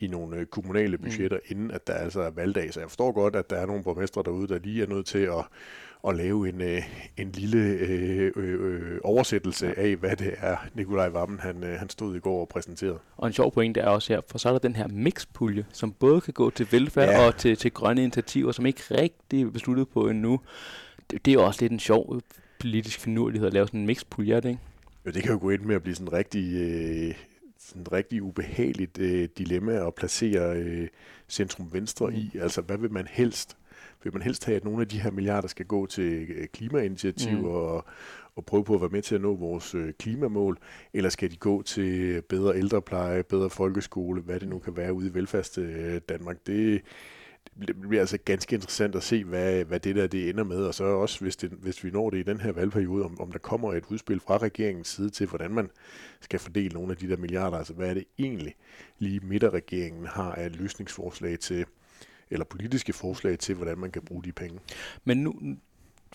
[0.00, 1.02] i nogle øh, kommunale mm.
[1.02, 1.56] budgetter, mm.
[1.56, 2.74] inden at der altså er valgdag.
[2.74, 5.18] Så jeg forstår godt, at der er nogle borgmestre derude, der lige er nødt til
[5.18, 5.44] at,
[6.08, 6.82] at lave en, øh,
[7.16, 12.16] en lille øh, øh, oversættelse af, hvad det er, Nikolaj Vammen han, øh, han stod
[12.16, 12.98] i går og præsenterede.
[13.16, 15.92] Og en sjov pointe er også her, for så er der den her mixpulje, som
[15.92, 17.26] både kan gå til velfærd ja.
[17.26, 20.40] og til, til grønne initiativer, som ikke rigtig er besluttet på endnu.
[21.10, 22.20] Det, det er jo også lidt en sjov
[22.60, 24.60] politisk finurlighed at lave sådan en mixpulje, er det ikke?
[25.10, 27.14] Jo, det kan jo gå ind med at blive sådan en rigtig, øh,
[27.58, 30.88] sådan en rigtig ubehageligt øh, dilemma at placere øh,
[31.28, 32.16] centrum venstre mm.
[32.16, 32.30] i.
[32.40, 33.56] Altså, hvad vil man helst?
[34.02, 37.38] Vil man helst have, at nogle af de her milliarder skal gå til øh, klimainitiativer
[37.38, 37.44] mm.
[37.44, 37.84] og,
[38.36, 40.58] og prøve på at være med til at nå vores øh, klimamål,
[40.92, 45.08] eller skal de gå til bedre ældrepleje, bedre folkeskole, hvad det nu kan være ude
[45.08, 46.36] i velfærds øh, Danmark?
[46.46, 46.82] Det,
[47.66, 50.74] det bliver altså ganske interessant at se, hvad, hvad det der det ender med, og
[50.74, 53.38] så også, hvis, det, hvis vi når det i den her valgperiode, om, om der
[53.38, 55.70] kommer et udspil fra regeringens side til, hvordan man
[56.20, 58.54] skal fordele nogle af de der milliarder, altså hvad er det egentlig
[58.98, 61.64] lige midterregeringen har af løsningsforslag til,
[62.30, 64.58] eller politiske forslag til, hvordan man kan bruge de penge.
[65.04, 65.34] Men nu,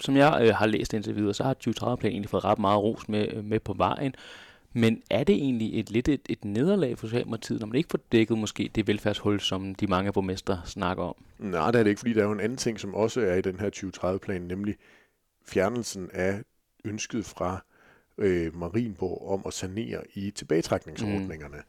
[0.01, 3.09] som jeg øh, har læst indtil videre, så har 2030-planen egentlig fået ret meget ros
[3.09, 4.15] med, øh, med på vejen.
[4.77, 7.99] Men er det egentlig et lidt et, et nederlag for Socialdemokratiet, når man ikke får
[8.11, 11.15] dækket måske det velfærdshul, som de mange borgmestre snakker om?
[11.39, 13.35] Nej, det er det ikke, fordi der er jo en anden ting, som også er
[13.35, 14.75] i den her 2030-plan, nemlig
[15.45, 16.41] fjernelsen af
[16.85, 17.63] ønsket fra
[18.17, 21.57] øh, Marienborg om at sanere i tilbagetrækningsordningerne.
[21.57, 21.63] Mm.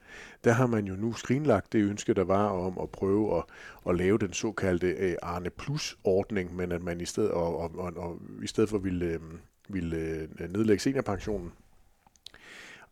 [0.45, 3.45] Der har man jo nu skrinlagt det ønske, der var om at prøve at,
[3.89, 7.93] at lave den såkaldte øh, Arne Plus-ordning, men at man i stedet, og, og, og,
[7.97, 9.21] og, i stedet for ville, øh,
[9.69, 11.53] ville øh, nedlægge seniorpensionen,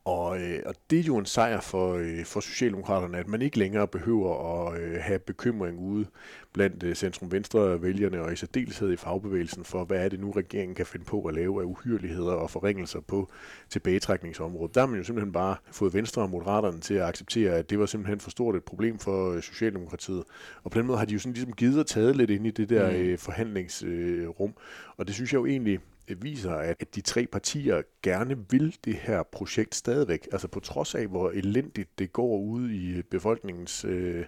[0.04, 3.58] og, øh, og det er jo en sejr for, øh, for Socialdemokraterne, at man ikke
[3.58, 6.06] længere behøver at øh, have bekymring ude
[6.52, 10.86] blandt øh, centrum-venstre-vælgerne, og i særdeleshed i fagbevægelsen, for hvad er det nu, regeringen kan
[10.86, 13.30] finde på at lave af uhyreligheder og forringelser på
[13.70, 14.74] tilbagetrækningsområdet.
[14.74, 17.78] Der har man jo simpelthen bare fået Venstre og Moderaterne til at acceptere, at det
[17.78, 20.24] var simpelthen for stort et problem for øh, Socialdemokratiet.
[20.62, 22.50] Og på den måde har de jo sådan ligesom givet og taget lidt ind i
[22.50, 22.96] det der mm.
[22.96, 24.48] øh, forhandlingsrum.
[24.48, 24.54] Øh,
[24.96, 29.22] og det synes jeg jo egentlig viser, at de tre partier gerne vil det her
[29.22, 30.28] projekt stadigvæk.
[30.32, 34.24] Altså på trods af, hvor elendigt det går ude i befolkningens øh,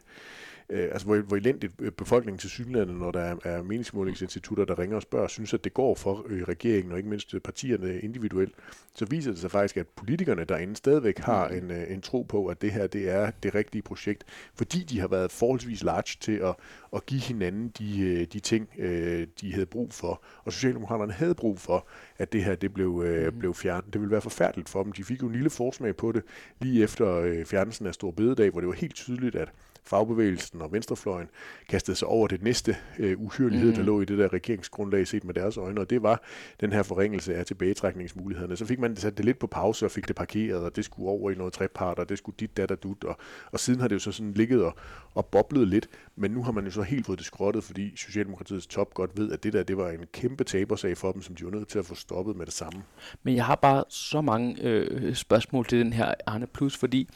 [0.71, 4.79] øh, altså hvor, hvor elendigt øh, befolkningen til synligheden, når der er, er meningsmålingsinstitutter, der
[4.79, 8.01] ringer og spørger, synes, at det går for øh, regeringen, og ikke mindst øh, partierne
[8.01, 8.55] individuelt,
[8.95, 11.57] så viser det sig faktisk, at politikerne derinde stadigvæk har mm.
[11.57, 14.25] en, øh, en tro på, at det her det er det rigtige projekt,
[14.55, 16.55] fordi de har været forholdsvis large til at,
[16.95, 20.23] at give hinanden de, øh, de ting, øh, de havde brug for.
[20.45, 21.87] Og Socialdemokraterne havde brug for,
[22.19, 23.39] at det her det blev, øh, mm.
[23.39, 23.93] blev fjernet.
[23.93, 24.93] Det ville være forfærdeligt for dem.
[24.93, 26.23] De fik jo en lille forsmag på det
[26.61, 29.49] lige efter øh, fjernelsen af Stor Bededag, hvor det var helt tydeligt, at
[29.87, 31.29] fagbevægelsen og venstrefløjen
[31.69, 33.75] kastede sig over det næste øh, uhyrelighed, mm.
[33.75, 36.23] der lå i det der regeringsgrundlag set med deres øjne, og det var
[36.61, 38.57] den her forringelse af tilbagetrækningsmulighederne.
[38.57, 41.09] Så fik man sat det lidt på pause og fik det parkeret, og det skulle
[41.09, 43.17] over i noget trepart, og det skulle dit, dat og dut, og,
[43.53, 44.75] og siden har det jo så sådan ligget og,
[45.15, 48.67] og boblet lidt, men nu har man jo så helt fået det skrottet, fordi Socialdemokratiets
[48.67, 51.45] top godt ved, at det der, det var en kæmpe tabersag for dem, som de
[51.45, 52.83] var nødt til at få stoppet med det samme.
[53.23, 57.09] Men jeg har bare så mange øh, spørgsmål til den her Arne Plus, fordi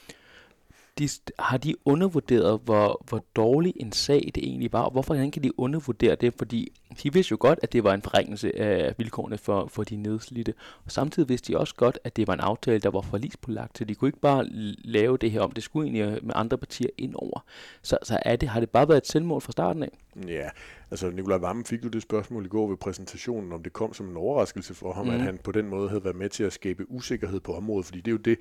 [0.99, 5.43] de, har de undervurderet, hvor, hvor dårlig en sag det egentlig var, og hvorfor kan
[5.43, 6.35] de undervurdere det?
[6.39, 6.73] Fordi
[7.03, 10.55] de vidste jo godt, at det var en forringelse af vilkårene for, for de nedslidte,
[10.85, 13.85] og samtidig vidste de også godt, at det var en aftale, der var forlispålagt, så
[13.85, 14.47] de kunne ikke bare
[14.85, 15.53] lave det her om.
[15.53, 17.45] Det skulle egentlig med andre partier ind over.
[17.83, 19.99] Så, så er det, har det bare været et selvmål fra starten af?
[20.27, 20.49] Ja,
[20.91, 24.09] altså Nikolaj Vammen fik jo det spørgsmål i går ved præsentationen, om det kom som
[24.09, 25.13] en overraskelse for ham, mm.
[25.13, 28.01] at han på den måde havde været med til at skabe usikkerhed på området, fordi
[28.01, 28.39] det er jo det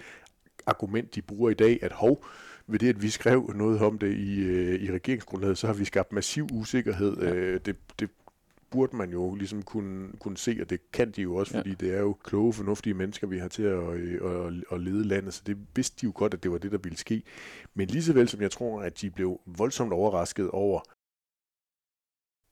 [0.65, 2.25] argument, de bruger i dag, at hov,
[2.67, 5.85] ved det, at vi skrev noget om det i, øh, i regeringsgrundlaget, så har vi
[5.85, 7.17] skabt massiv usikkerhed.
[7.17, 7.33] Ja.
[7.33, 8.09] Øh, det, det
[8.69, 11.59] burde man jo ligesom kunne, kunne se, og det kan de jo også, ja.
[11.59, 15.03] fordi det er jo kloge, fornuftige mennesker, vi har til at, øh, at, at lede
[15.03, 17.23] landet, så det vidste de jo godt, at det var det, der ville ske.
[17.73, 20.81] Men lige så vel som jeg tror, at de blev voldsomt overrasket over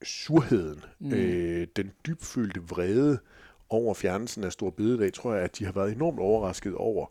[0.03, 1.13] surheden, mm.
[1.13, 3.19] øh, den dybfølte vrede
[3.69, 7.07] over fjernelsen af Stor Bededag, tror jeg, at de har været enormt overrasket over,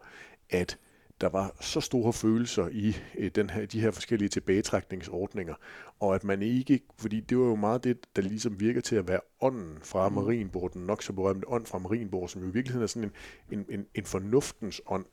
[0.51, 0.79] at
[1.21, 5.55] der var så store følelser i øh, den her, de her forskellige tilbagetrækningsordninger,
[6.01, 9.09] og at man ikke, fordi det var jo meget det, der ligesom virker til at
[9.09, 10.15] være ånden fra mm.
[10.15, 13.11] Marienborg, den nok så berømte ånd fra Marienborg, som jo i virkeligheden er sådan
[13.51, 15.05] en, en, en, en fornuftens ånd,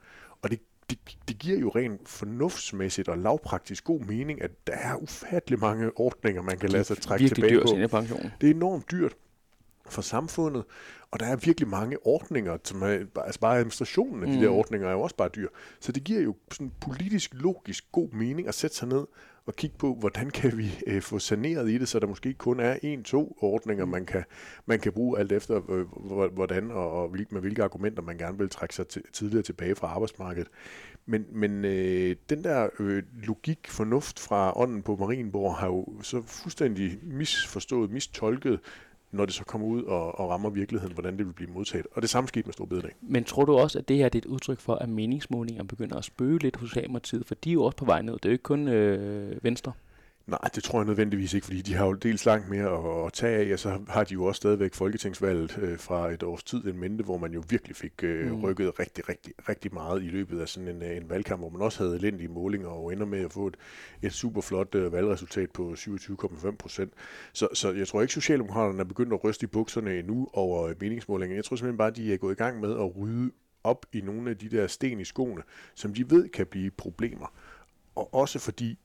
[0.42, 4.96] og det, det, det giver jo rent fornuftsmæssigt og lavpraktisk god mening, at der er
[4.96, 7.68] ufattelig mange ordninger, man kan lade sig trække tilbage på.
[8.42, 9.14] Det er enormt dyrt
[9.90, 10.64] for samfundet,
[11.12, 14.36] og der er virkelig mange ordninger, som er, altså bare administrationen af mm.
[14.36, 14.58] de der mm.
[14.58, 15.48] ordninger er jo også bare dyr.
[15.80, 19.06] Så det giver jo sådan politisk, logisk god mening at sætte sig ned
[19.46, 22.60] og kigge på, hvordan kan vi øh, få saneret i det, så der måske kun
[22.60, 24.24] er en, to ordninger, man kan,
[24.66, 25.86] man kan bruge alt efter, øh,
[26.34, 30.50] hvordan og, og med hvilke argumenter man gerne vil trække sig tidligere tilbage fra arbejdsmarkedet.
[31.06, 36.22] Men, men øh, den der øh, logik, fornuft fra ånden på Marienborg har jo så
[36.26, 38.60] fuldstændig misforstået, mistolket
[39.14, 41.88] når det så kommer ud og, og rammer virkeligheden, hvordan det vil blive modtaget.
[41.92, 42.92] Og det samme skete med Storbededag.
[43.02, 45.96] Men tror du også, at det her det er et udtryk for, at meningsmålinger begynder
[45.96, 48.14] at spøge lidt hos Socialdemokratiet, for de er jo også på vej ned.
[48.14, 49.72] Det er jo ikke kun øh, Venstre.
[50.28, 53.14] Nej, det tror jeg nødvendigvis ikke, fordi de har jo dels langt mere at, at
[53.14, 56.66] tage af, og så har de jo også stadigvæk folketingsvalget øh, fra et års tid
[56.66, 58.44] en mente, hvor man jo virkelig fik øh, mm.
[58.44, 61.62] rykket rigtig, rigtig, rigtig meget i løbet af sådan en, øh, en valgkamp, hvor man
[61.62, 63.58] også havde elendige målinger og ender med at få et,
[64.02, 66.94] et super flot øh, valgresultat på 27,5 procent.
[67.34, 71.36] Så, så jeg tror ikke, Socialdemokraterne er begyndt at ryste i bukserne endnu over meningsmålinger.
[71.36, 73.32] Jeg tror simpelthen bare, at de er gået i gang med at rydde
[73.64, 75.42] op i nogle af de der sten i skoene,
[75.76, 77.34] som de ved kan blive problemer.
[77.96, 78.80] Og også fordi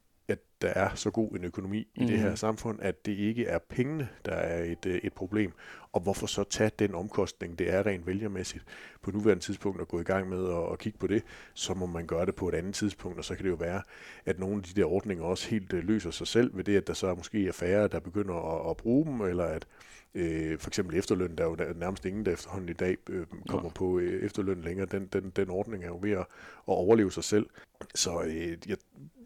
[0.62, 2.06] der er så god en økonomi i mm.
[2.06, 2.36] det her mhm.
[2.36, 5.52] samfund, at det ikke er pengene, der er et, øh, et problem.
[5.92, 8.64] Og hvorfor så tage den omkostning, det er rent vælgermæssigt,
[9.02, 11.22] på nuværende tidspunkt at gå i gang med at, at kigge på det,
[11.54, 13.82] så må man gøre det på et andet tidspunkt, og så kan det jo være,
[14.24, 16.86] at nogle af de der ordninger også helt øh, løser sig selv ved det, at
[16.86, 19.66] der så måske er færre, der begynder at, at bruge dem, eller at
[20.14, 23.68] øh, for eksempel efterløn, der er jo nærmest ingen, der efterhånden i dag øh, kommer
[23.68, 23.72] ja.
[23.72, 24.86] på øh, efterløn længere.
[24.86, 26.26] Den, den, den ordning er jo ved at, at
[26.66, 27.46] overleve sig selv.
[27.94, 28.76] Så øh, jeg,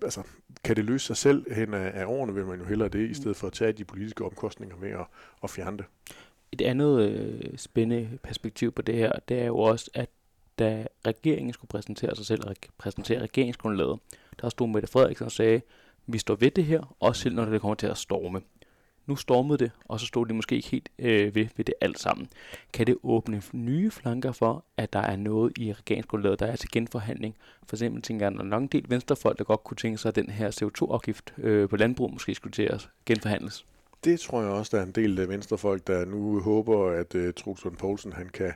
[0.03, 0.23] altså,
[0.65, 3.15] kan det løse sig selv hen af, af årene, vil man jo hellere det, i
[3.15, 5.07] stedet for at tage de politiske omkostninger med at,
[5.43, 5.85] at fjerne det.
[6.53, 10.09] Et andet øh, spændende perspektiv på det her, det er jo også, at
[10.59, 14.01] da regeringen skulle præsentere sig selv og præsentere regeringsgrundlaget,
[14.41, 15.61] der stod Mette Frederiksen og sagde,
[16.07, 18.41] vi står ved det her, også selv når det kommer til at storme.
[19.07, 21.99] Nu stormede det, og så stod det måske ikke helt øh, ved, ved det alt
[21.99, 22.29] sammen.
[22.73, 26.71] Kan det åbne nye flanker for, at der er noget i regeringsgrundlaget, der er til
[26.73, 27.35] genforhandling?
[27.67, 29.99] For eksempel tænker jeg, at der er nok en del venstrefolk, der godt kunne tænke
[29.99, 33.67] sig, at den her CO2-afgift øh, på landbrug måske skulle til at genforhandles.
[34.05, 37.35] Det tror jeg også, der er en del af venstrefolk, der nu håber, at øh,
[37.35, 38.53] Truls Poulsen han kan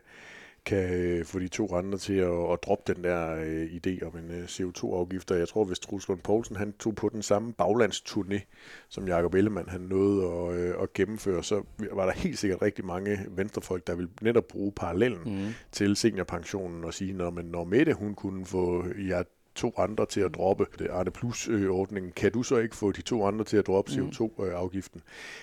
[0.66, 4.18] kan øh, få de to andre til at, at droppe den der øh, idé om
[4.18, 5.30] en øh, CO2-afgift.
[5.30, 8.40] Og jeg tror, hvis Truls Lund Poulsen han tog på den samme baglandsturné,
[8.88, 12.84] som Jakob Ellemann han nåede at, øh, at gennemføre, så var der helt sikkert rigtig
[12.84, 15.52] mange venstrefolk, der vil netop bruge parallellen mm.
[15.72, 19.22] til seniorpensionen og sige, når, men når Mette hun kunne få jer
[19.54, 23.24] to andre til at droppe det Arne Plus-ordningen, kan du så ikke få de to
[23.24, 25.02] andre til at droppe CO2-afgiften?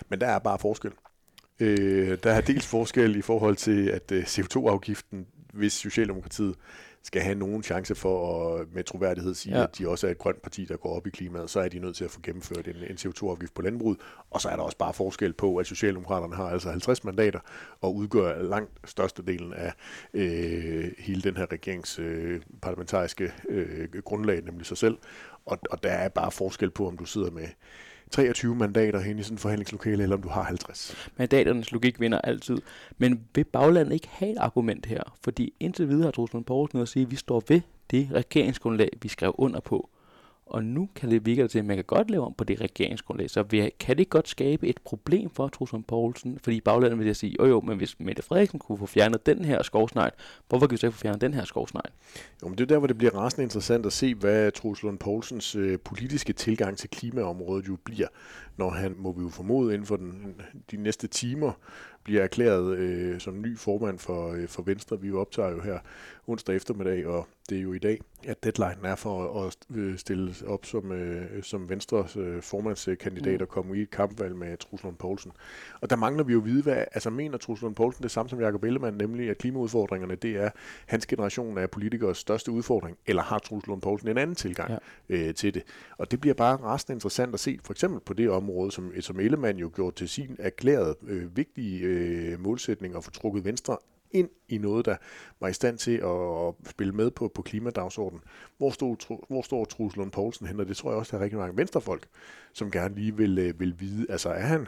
[0.09, 0.91] Men der er bare forskel.
[1.59, 6.55] Øh, der er dels forskel i forhold til, at øh, CO2-afgiften, hvis Socialdemokratiet
[7.03, 9.63] skal have nogen chance for at med troværdighed sige, ja.
[9.63, 11.79] at de også er et grønt parti, der går op i klimaet, så er de
[11.79, 13.99] nødt til at få gennemført en, en CO2-afgift på landbruget.
[14.29, 17.39] Og så er der også bare forskel på, at Socialdemokraterne har altså 50 mandater
[17.81, 19.73] og udgør langt størstedelen af
[20.13, 24.97] øh, hele den her regerings øh, parlamentariske øh, grundlag, nemlig sig selv.
[25.45, 27.47] Og, og der er bare forskel på, om du sidder med
[28.13, 30.95] 23 mandater hen i sådan en forhandlingslokale, eller om du har 50.
[31.17, 32.57] Mandaternes logik vinder altid.
[32.97, 35.17] Men vil baglandet ikke have et argument her?
[35.23, 39.07] Fordi indtil videre har Truslund Poulsen at sige, at vi står ved det regeringsgrundlag, vi
[39.07, 39.89] skrev under på.
[40.45, 43.29] Og nu kan det virke til, at man kan godt lave om på det regeringsgrundlag.
[43.29, 46.39] Så vi, kan det godt skabe et problem for Trusson Poulsen?
[46.43, 49.45] Fordi baglandet vil jeg sige, jo jo, men hvis Mette Frederiksen kunne få fjernet den
[49.45, 50.11] her skovsnegl,
[50.49, 51.89] hvorfor kan vi så ikke få fjernet den her skovsnegl?
[52.43, 55.55] Jo, men det er der, hvor det bliver rasende interessant at se, hvad Truslund Poulsens
[55.55, 58.07] øh, politiske tilgang til klimaområdet jo bliver,
[58.57, 60.35] når han, må vi jo formode, inden for den,
[60.71, 61.51] de næste timer
[62.03, 65.01] bliver erklæret øh, som ny formand for, øh, for Venstre.
[65.01, 65.79] Vi optager jo her
[66.27, 70.33] onsdag eftermiddag, og det er jo i dag, at deadline er for at øh, stille
[70.47, 75.31] op som, øh, som Venstres øh, formandskandidat og komme i et kampvalg med Truslund Poulsen.
[75.81, 78.41] Og der mangler vi jo at vide, hvad altså mener Truslund Poulsen det samme som
[78.41, 80.49] Jacob Ellemann, nemlig at klimaudfordringerne, det er
[80.85, 84.71] hans generation af politikers største udfordring, eller har Truslund Poulsen en anden tilgang
[85.09, 85.15] ja.
[85.15, 85.63] øh, til det?
[85.97, 89.19] Og det bliver bare resten interessant at se, for eksempel på det område, som, som
[89.19, 93.77] Ellemann jo gjorde til sin erklærede øh, vigtige øh, målsætning at få trukket Venstre
[94.13, 94.95] ind i noget, der
[95.39, 98.23] var i stand til at spille med på, på klimadagsordenen.
[98.57, 100.59] Hvor, stod, hvor står Truls Lund Poulsen hen?
[100.59, 102.07] Og det tror jeg også, der er rigtig mange venstrefolk,
[102.53, 104.05] som gerne lige vil, øh, vil vide.
[104.09, 104.67] Altså er han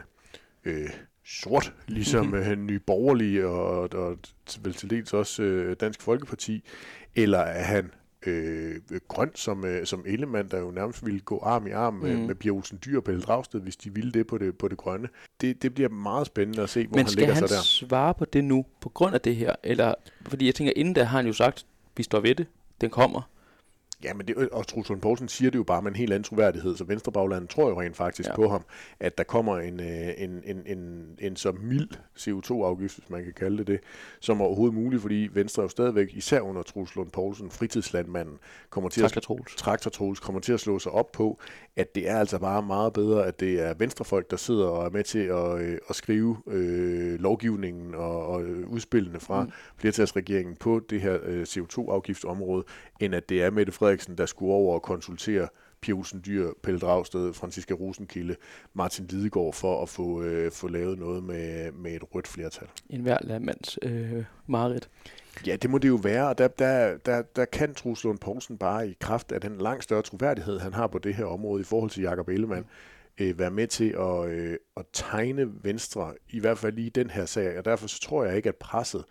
[0.64, 0.90] øh,
[1.24, 4.18] sort, ligesom øh, Nye Borgerlige og, og
[4.62, 6.64] vel til dels også øh, Dansk Folkeparti,
[7.16, 7.90] eller er han
[8.26, 12.16] øh, grøn som, øh, som Ellemann, der jo nærmest ville gå arm i arm med,
[12.16, 12.22] mm.
[12.22, 14.78] med Pia Olsen Dyr og Pelle Dragsted, hvis de ville det på det, på det
[14.78, 15.08] grønne.
[15.40, 17.40] Det, det bliver meget spændende at se, hvor Men han ligger sig der.
[17.40, 19.54] Men skal han svare på det nu, på grund af det her?
[19.62, 22.46] Eller, fordi jeg tænker, inden da har han jo sagt, vi står ved det,
[22.80, 23.22] den kommer.
[24.04, 26.76] Ja, men det, og Truls Poulsen siger det jo bare med en helt anden troværdighed,
[26.76, 28.34] så Venstrebaglandet tror jo rent faktisk ja.
[28.34, 28.64] på ham,
[29.00, 33.32] at der kommer en, øh, en, en, en, en så mild CO2-afgift, hvis man kan
[33.32, 33.80] kalde det det,
[34.20, 38.38] som overhovedet muligt, fordi Venstre jo stadigvæk, især under Truls Lund Poulsen, fritidslandmanden,
[38.70, 41.40] kommer til Traktor at, Traktor Troels, kommer til at slå sig op på,
[41.76, 44.90] at det er altså bare meget bedre, at det er venstrefolk, der sidder og er
[44.90, 49.50] med til at, øh, at skrive øh, lovgivningen og, og udspillene fra mm.
[49.76, 52.64] flertalsregeringen på det her øh, CO2-afgiftsområde,
[53.00, 55.48] end at det er Mette Frederiksen, der skulle over og konsultere
[55.80, 58.36] Pia Olsen Dyr, Pelle Dragsted, Franziska Rosenkilde,
[58.74, 62.68] Martin Lidegaard for at få, øh, få lavet noget med, med et rødt flertal.
[62.90, 64.88] En hver landmands øh, mareridt.
[65.46, 68.58] Ja, det må det jo være, og der, der, der, der kan Truls Lund Poulsen
[68.58, 71.64] bare i kraft af den langt større troværdighed, han har på det her område i
[71.64, 72.64] forhold til Jakob Ellemann,
[73.18, 77.26] øh, være med til at, øh, at tegne Venstre, i hvert fald lige den her
[77.26, 79.04] sag, og derfor så tror jeg ikke, at presset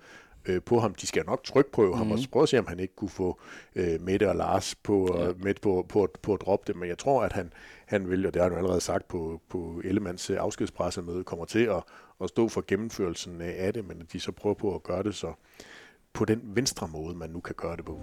[0.47, 0.95] øh, på ham.
[0.95, 1.97] De skal nok trykprøve mm.
[1.97, 2.27] ham og mhm.
[2.31, 3.39] prøve at se, om han ikke kunne få
[3.75, 5.31] øh, Mette og Lars på, ja.
[5.37, 6.79] med på, på, på at droppe det.
[6.79, 7.53] Men jeg tror, at han,
[7.85, 11.63] han vil, og det har han allerede sagt på, på Ellemands øh, afskedspressemøde, kommer til
[11.63, 11.83] at,
[12.21, 15.15] at stå for gennemførelsen af det, men at de så prøver på at gøre det
[15.15, 15.33] så
[16.13, 17.99] på den venstre måde, man nu kan gøre det på.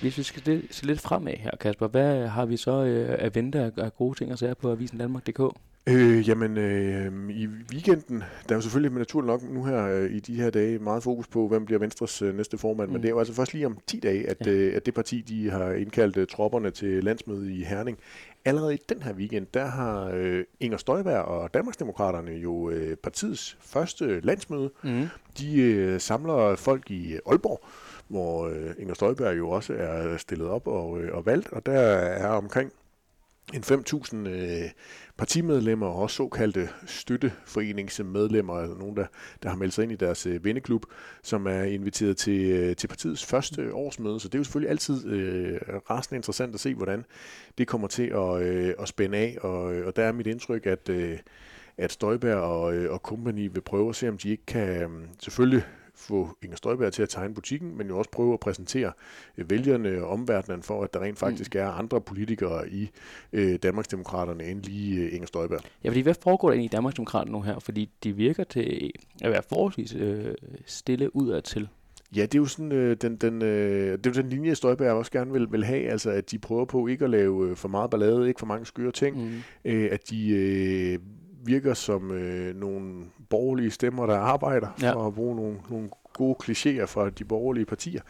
[0.00, 3.72] Hvis vi skal se lidt fremad her, Kasper, hvad har vi så øh, at vente
[3.76, 5.40] af gode ting at sige på Avisen Danmark.dk?
[5.88, 10.20] Øh, jamen, øh, i weekenden, der er jo selvfølgelig naturligt nok nu her øh, i
[10.20, 12.92] de her dage meget fokus på, hvem bliver Venstres øh, næste formand, mm.
[12.92, 14.50] men det er jo altså først lige om 10 dage, at, ja.
[14.50, 17.98] øh, at det parti, de har indkaldt øh, tropperne til landsmøde i Herning.
[18.44, 23.58] Allerede i den her weekend, der har øh, Inger Støjberg og Danmarksdemokraterne jo øh, partiets
[23.60, 24.70] første landsmøde.
[24.84, 25.06] Mm.
[25.38, 27.64] De øh, samler folk i Aalborg,
[28.08, 31.72] hvor øh, Inger Støjberg jo også er stillet op og, øh, og valgt, og der
[31.72, 32.72] er omkring
[33.54, 34.70] en 5.000 øh,
[35.16, 39.06] partimedlemmer og også såkaldte støtteforeningsmedlemmer, altså nogen, der,
[39.42, 40.86] der har meldt sig ind i deres øh, venneklub,
[41.22, 44.20] som er inviteret til, øh, til partiets første årsmøde.
[44.20, 47.04] Så det er jo selvfølgelig altid øh, rasende interessant at se, hvordan
[47.58, 49.36] det kommer til at, øh, at spænde af.
[49.40, 51.18] Og, øh, og der er mit indtryk, at, øh,
[51.78, 54.88] at Støjberg og, øh, og company vil prøve at se, om de ikke kan øh,
[55.20, 55.62] selvfølgelig
[55.98, 58.92] få Inger Støjberg til at tegne butikken, men jo også prøve at præsentere
[59.38, 61.60] øh, vælgerne og omverdenen for, at der rent faktisk mm.
[61.60, 62.90] er andre politikere i
[63.32, 65.60] øh, Danmarksdemokraterne end lige øh, Inger Støjberg.
[65.84, 67.58] Ja, fordi hvad foregår der egentlig i Danmarksdemokraterne nu her?
[67.58, 68.90] Fordi de virker til
[69.22, 70.34] at være forholdsvis øh,
[70.66, 71.68] stille udad til.
[72.16, 74.92] Ja, det er jo sådan øh, den, den, øh, det er jo den linje, Støjberg
[74.92, 77.68] også gerne vil, vil have, altså at de prøver på ikke at lave øh, for
[77.68, 79.32] meget ballade, ikke for mange skøre ting, mm.
[79.64, 80.98] øh, at de øh,
[81.44, 84.92] virker som øh, nogle borgerlige stemmer, der arbejder, ja.
[84.92, 88.00] for at bruge nogle, nogle gode klichéer fra de borgerlige partier.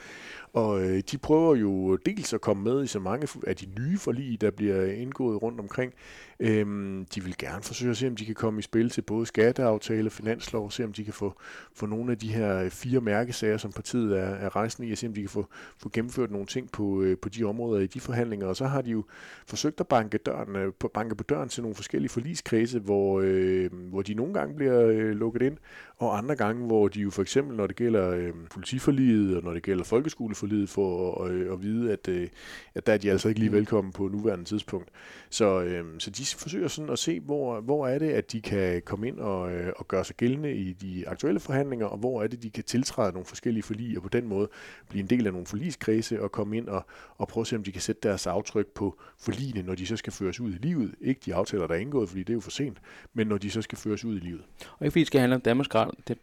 [0.52, 3.98] Og øh, de prøver jo dels at komme med i så mange af de nye
[3.98, 5.92] forlig, der bliver indgået rundt omkring.
[6.40, 9.26] Øhm, de vil gerne forsøge at se, om de kan komme i spil til både
[9.26, 11.34] skatteaftale, finanslov, se om de kan få,
[11.72, 15.06] få nogle af de her fire mærkesager, som partiet er, er rejsende i, og se
[15.06, 15.46] om de kan få,
[15.78, 18.46] få gennemført nogle ting på, øh, på de områder i de forhandlinger.
[18.46, 19.04] Og så har de jo
[19.46, 24.02] forsøgt at banke, døren, øh, banke på døren til nogle forskellige forligskredse, hvor, øh, hvor
[24.02, 25.56] de nogle gange bliver øh, lukket ind,
[25.96, 29.52] og andre gange, hvor de jo for eksempel, når det gælder øh, politiforliget, og når
[29.52, 32.28] det gælder folkeskoleforliget, får at, øh, at vide, at, øh,
[32.74, 33.56] at der er de altså ikke lige mm.
[33.56, 34.88] velkommen på nuværende tidspunkt.
[35.30, 38.82] Så, øh, så de forsøger sådan at se, hvor, hvor er det, at de kan
[38.82, 42.26] komme ind og, øh, og gøre sig gældende i de aktuelle forhandlinger, og hvor er
[42.26, 44.48] det, de kan tiltræde nogle forskellige forlig, og på den måde
[44.88, 47.64] blive en del af nogle forligskredse, og komme ind og, og prøve at se, om
[47.64, 50.94] de kan sætte deres aftryk på forligene, når de så skal føres ud i livet.
[51.00, 52.78] Ikke de aftaler, der er indgået, fordi det er jo for sent,
[53.14, 54.42] men når de så skal føres ud i livet.
[54.78, 55.68] Og ikke fordi det skal handle om Danmarks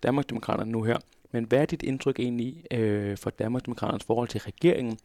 [0.04, 0.98] Danmarksdemokraterne nu her,
[1.32, 4.98] men hvad er dit indtryk egentlig øh, for Danmarksdemokraternes forhold til regeringen?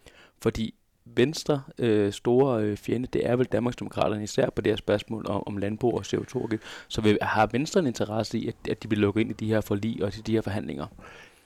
[0.42, 5.26] Fordi Venstre øh, store øh, fjende, det er vel Danmarksdemokraterne især på det her spørgsmål
[5.28, 6.56] om, om landbrug og CO2.
[6.88, 9.46] Så vil, har Venstre en interesse i, at, at de vil lukke ind i de
[9.46, 10.86] her forlig og til de her forhandlinger?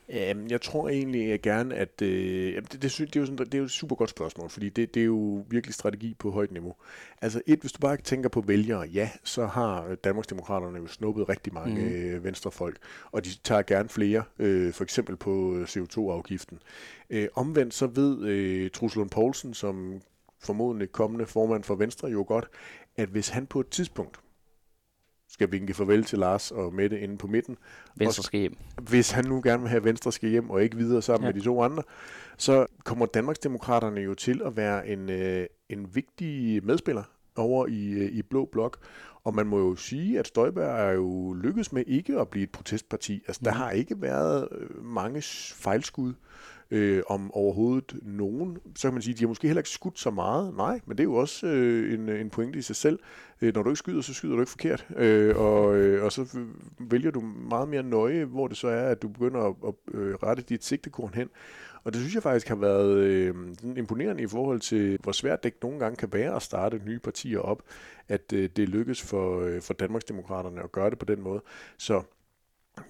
[0.09, 3.59] Jamen, jeg tror egentlig gerne, at øh, det, det, det, er jo sådan, det er
[3.59, 6.75] jo et super godt spørgsmål, fordi det, det er jo virkelig strategi på højt niveau.
[7.23, 11.55] Altså et, hvis du bare tænker på vælgere, ja, så har Danmarksdemokraterne jo snuppet rigtig
[11.55, 11.89] mange mm.
[11.89, 12.77] øh, venstrefolk,
[13.13, 16.59] og de tager gerne flere, øh, for eksempel på CO2-afgiften.
[17.11, 20.01] Øh, omvendt så ved øh, Truslund Poulsen, som
[20.41, 22.49] formodentlig kommende formand for Venstre, jo godt,
[22.97, 24.21] at hvis han på et tidspunkt
[25.35, 27.57] skal vinke farvel til Lars og Mette inde på midten.
[27.97, 28.57] Venstre skal hjem.
[28.83, 31.33] Hvis han nu gerne vil have Venstre skal hjem og ikke videre sammen ja.
[31.33, 31.83] med de to andre,
[32.37, 37.03] så kommer Danmarksdemokraterne jo til at være en, øh, en vigtig medspiller
[37.37, 38.79] over i, øh, i Blå Blok.
[39.25, 42.51] Og man må jo sige, at Støjberg er jo lykkedes med ikke at blive et
[42.51, 43.23] protestparti.
[43.27, 45.23] Altså, der har ikke været øh, mange
[45.55, 46.13] fejlskud
[46.75, 48.59] øh, om overhovedet nogen.
[48.77, 50.57] Så kan man sige, at de har måske heller ikke skudt så meget.
[50.57, 52.99] Nej, men det er jo også øh, en, øh, en pointe i sig selv.
[53.43, 54.87] Øh, når du ikke skyder, så skyder du ikke forkert.
[54.97, 56.39] Øh, og, øh, og så
[56.79, 60.15] vælger du meget mere nøje, hvor det så er, at du begynder at, at øh,
[60.15, 61.29] rette dit sigtekorn hen.
[61.85, 63.35] Og det synes jeg faktisk har været øh,
[63.77, 67.39] imponerende i forhold til, hvor svært det nogle gange kan være at starte nye partier
[67.39, 67.63] op,
[68.09, 71.43] at øh, det lykkes for, øh, for Danmarksdemokraterne at gøre det på den måde.
[71.79, 72.03] Så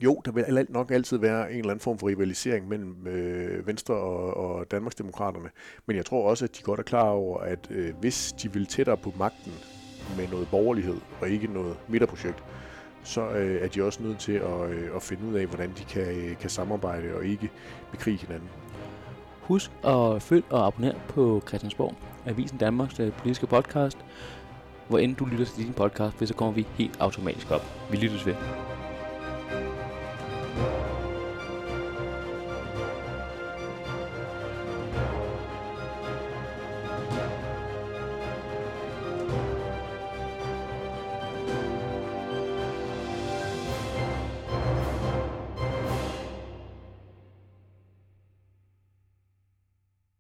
[0.01, 3.95] jo, der vil nok altid være en eller anden form for rivalisering mellem øh, Venstre
[3.95, 5.49] og, og Danmarksdemokraterne,
[5.87, 8.67] men jeg tror også, at de godt er klar over, at øh, hvis de vil
[8.67, 9.53] tættere på magten
[10.17, 12.45] med noget borgerlighed og ikke noget midterprojekt,
[13.05, 15.85] så øh, er de også nødt til at, øh, at finde ud af, hvordan de
[15.85, 17.51] kan, øh, kan samarbejde og ikke
[17.91, 18.49] bekrige hinanden.
[19.41, 21.95] Husk at følge og abonnere på Christiansborg,
[22.27, 23.99] Avisen Danmarks øh, politiske podcast.
[24.89, 27.63] Hvor end du lytter til din podcast, så kommer vi helt automatisk op.
[27.91, 28.35] Vi lyttes ved.
[30.57, 30.94] Bye.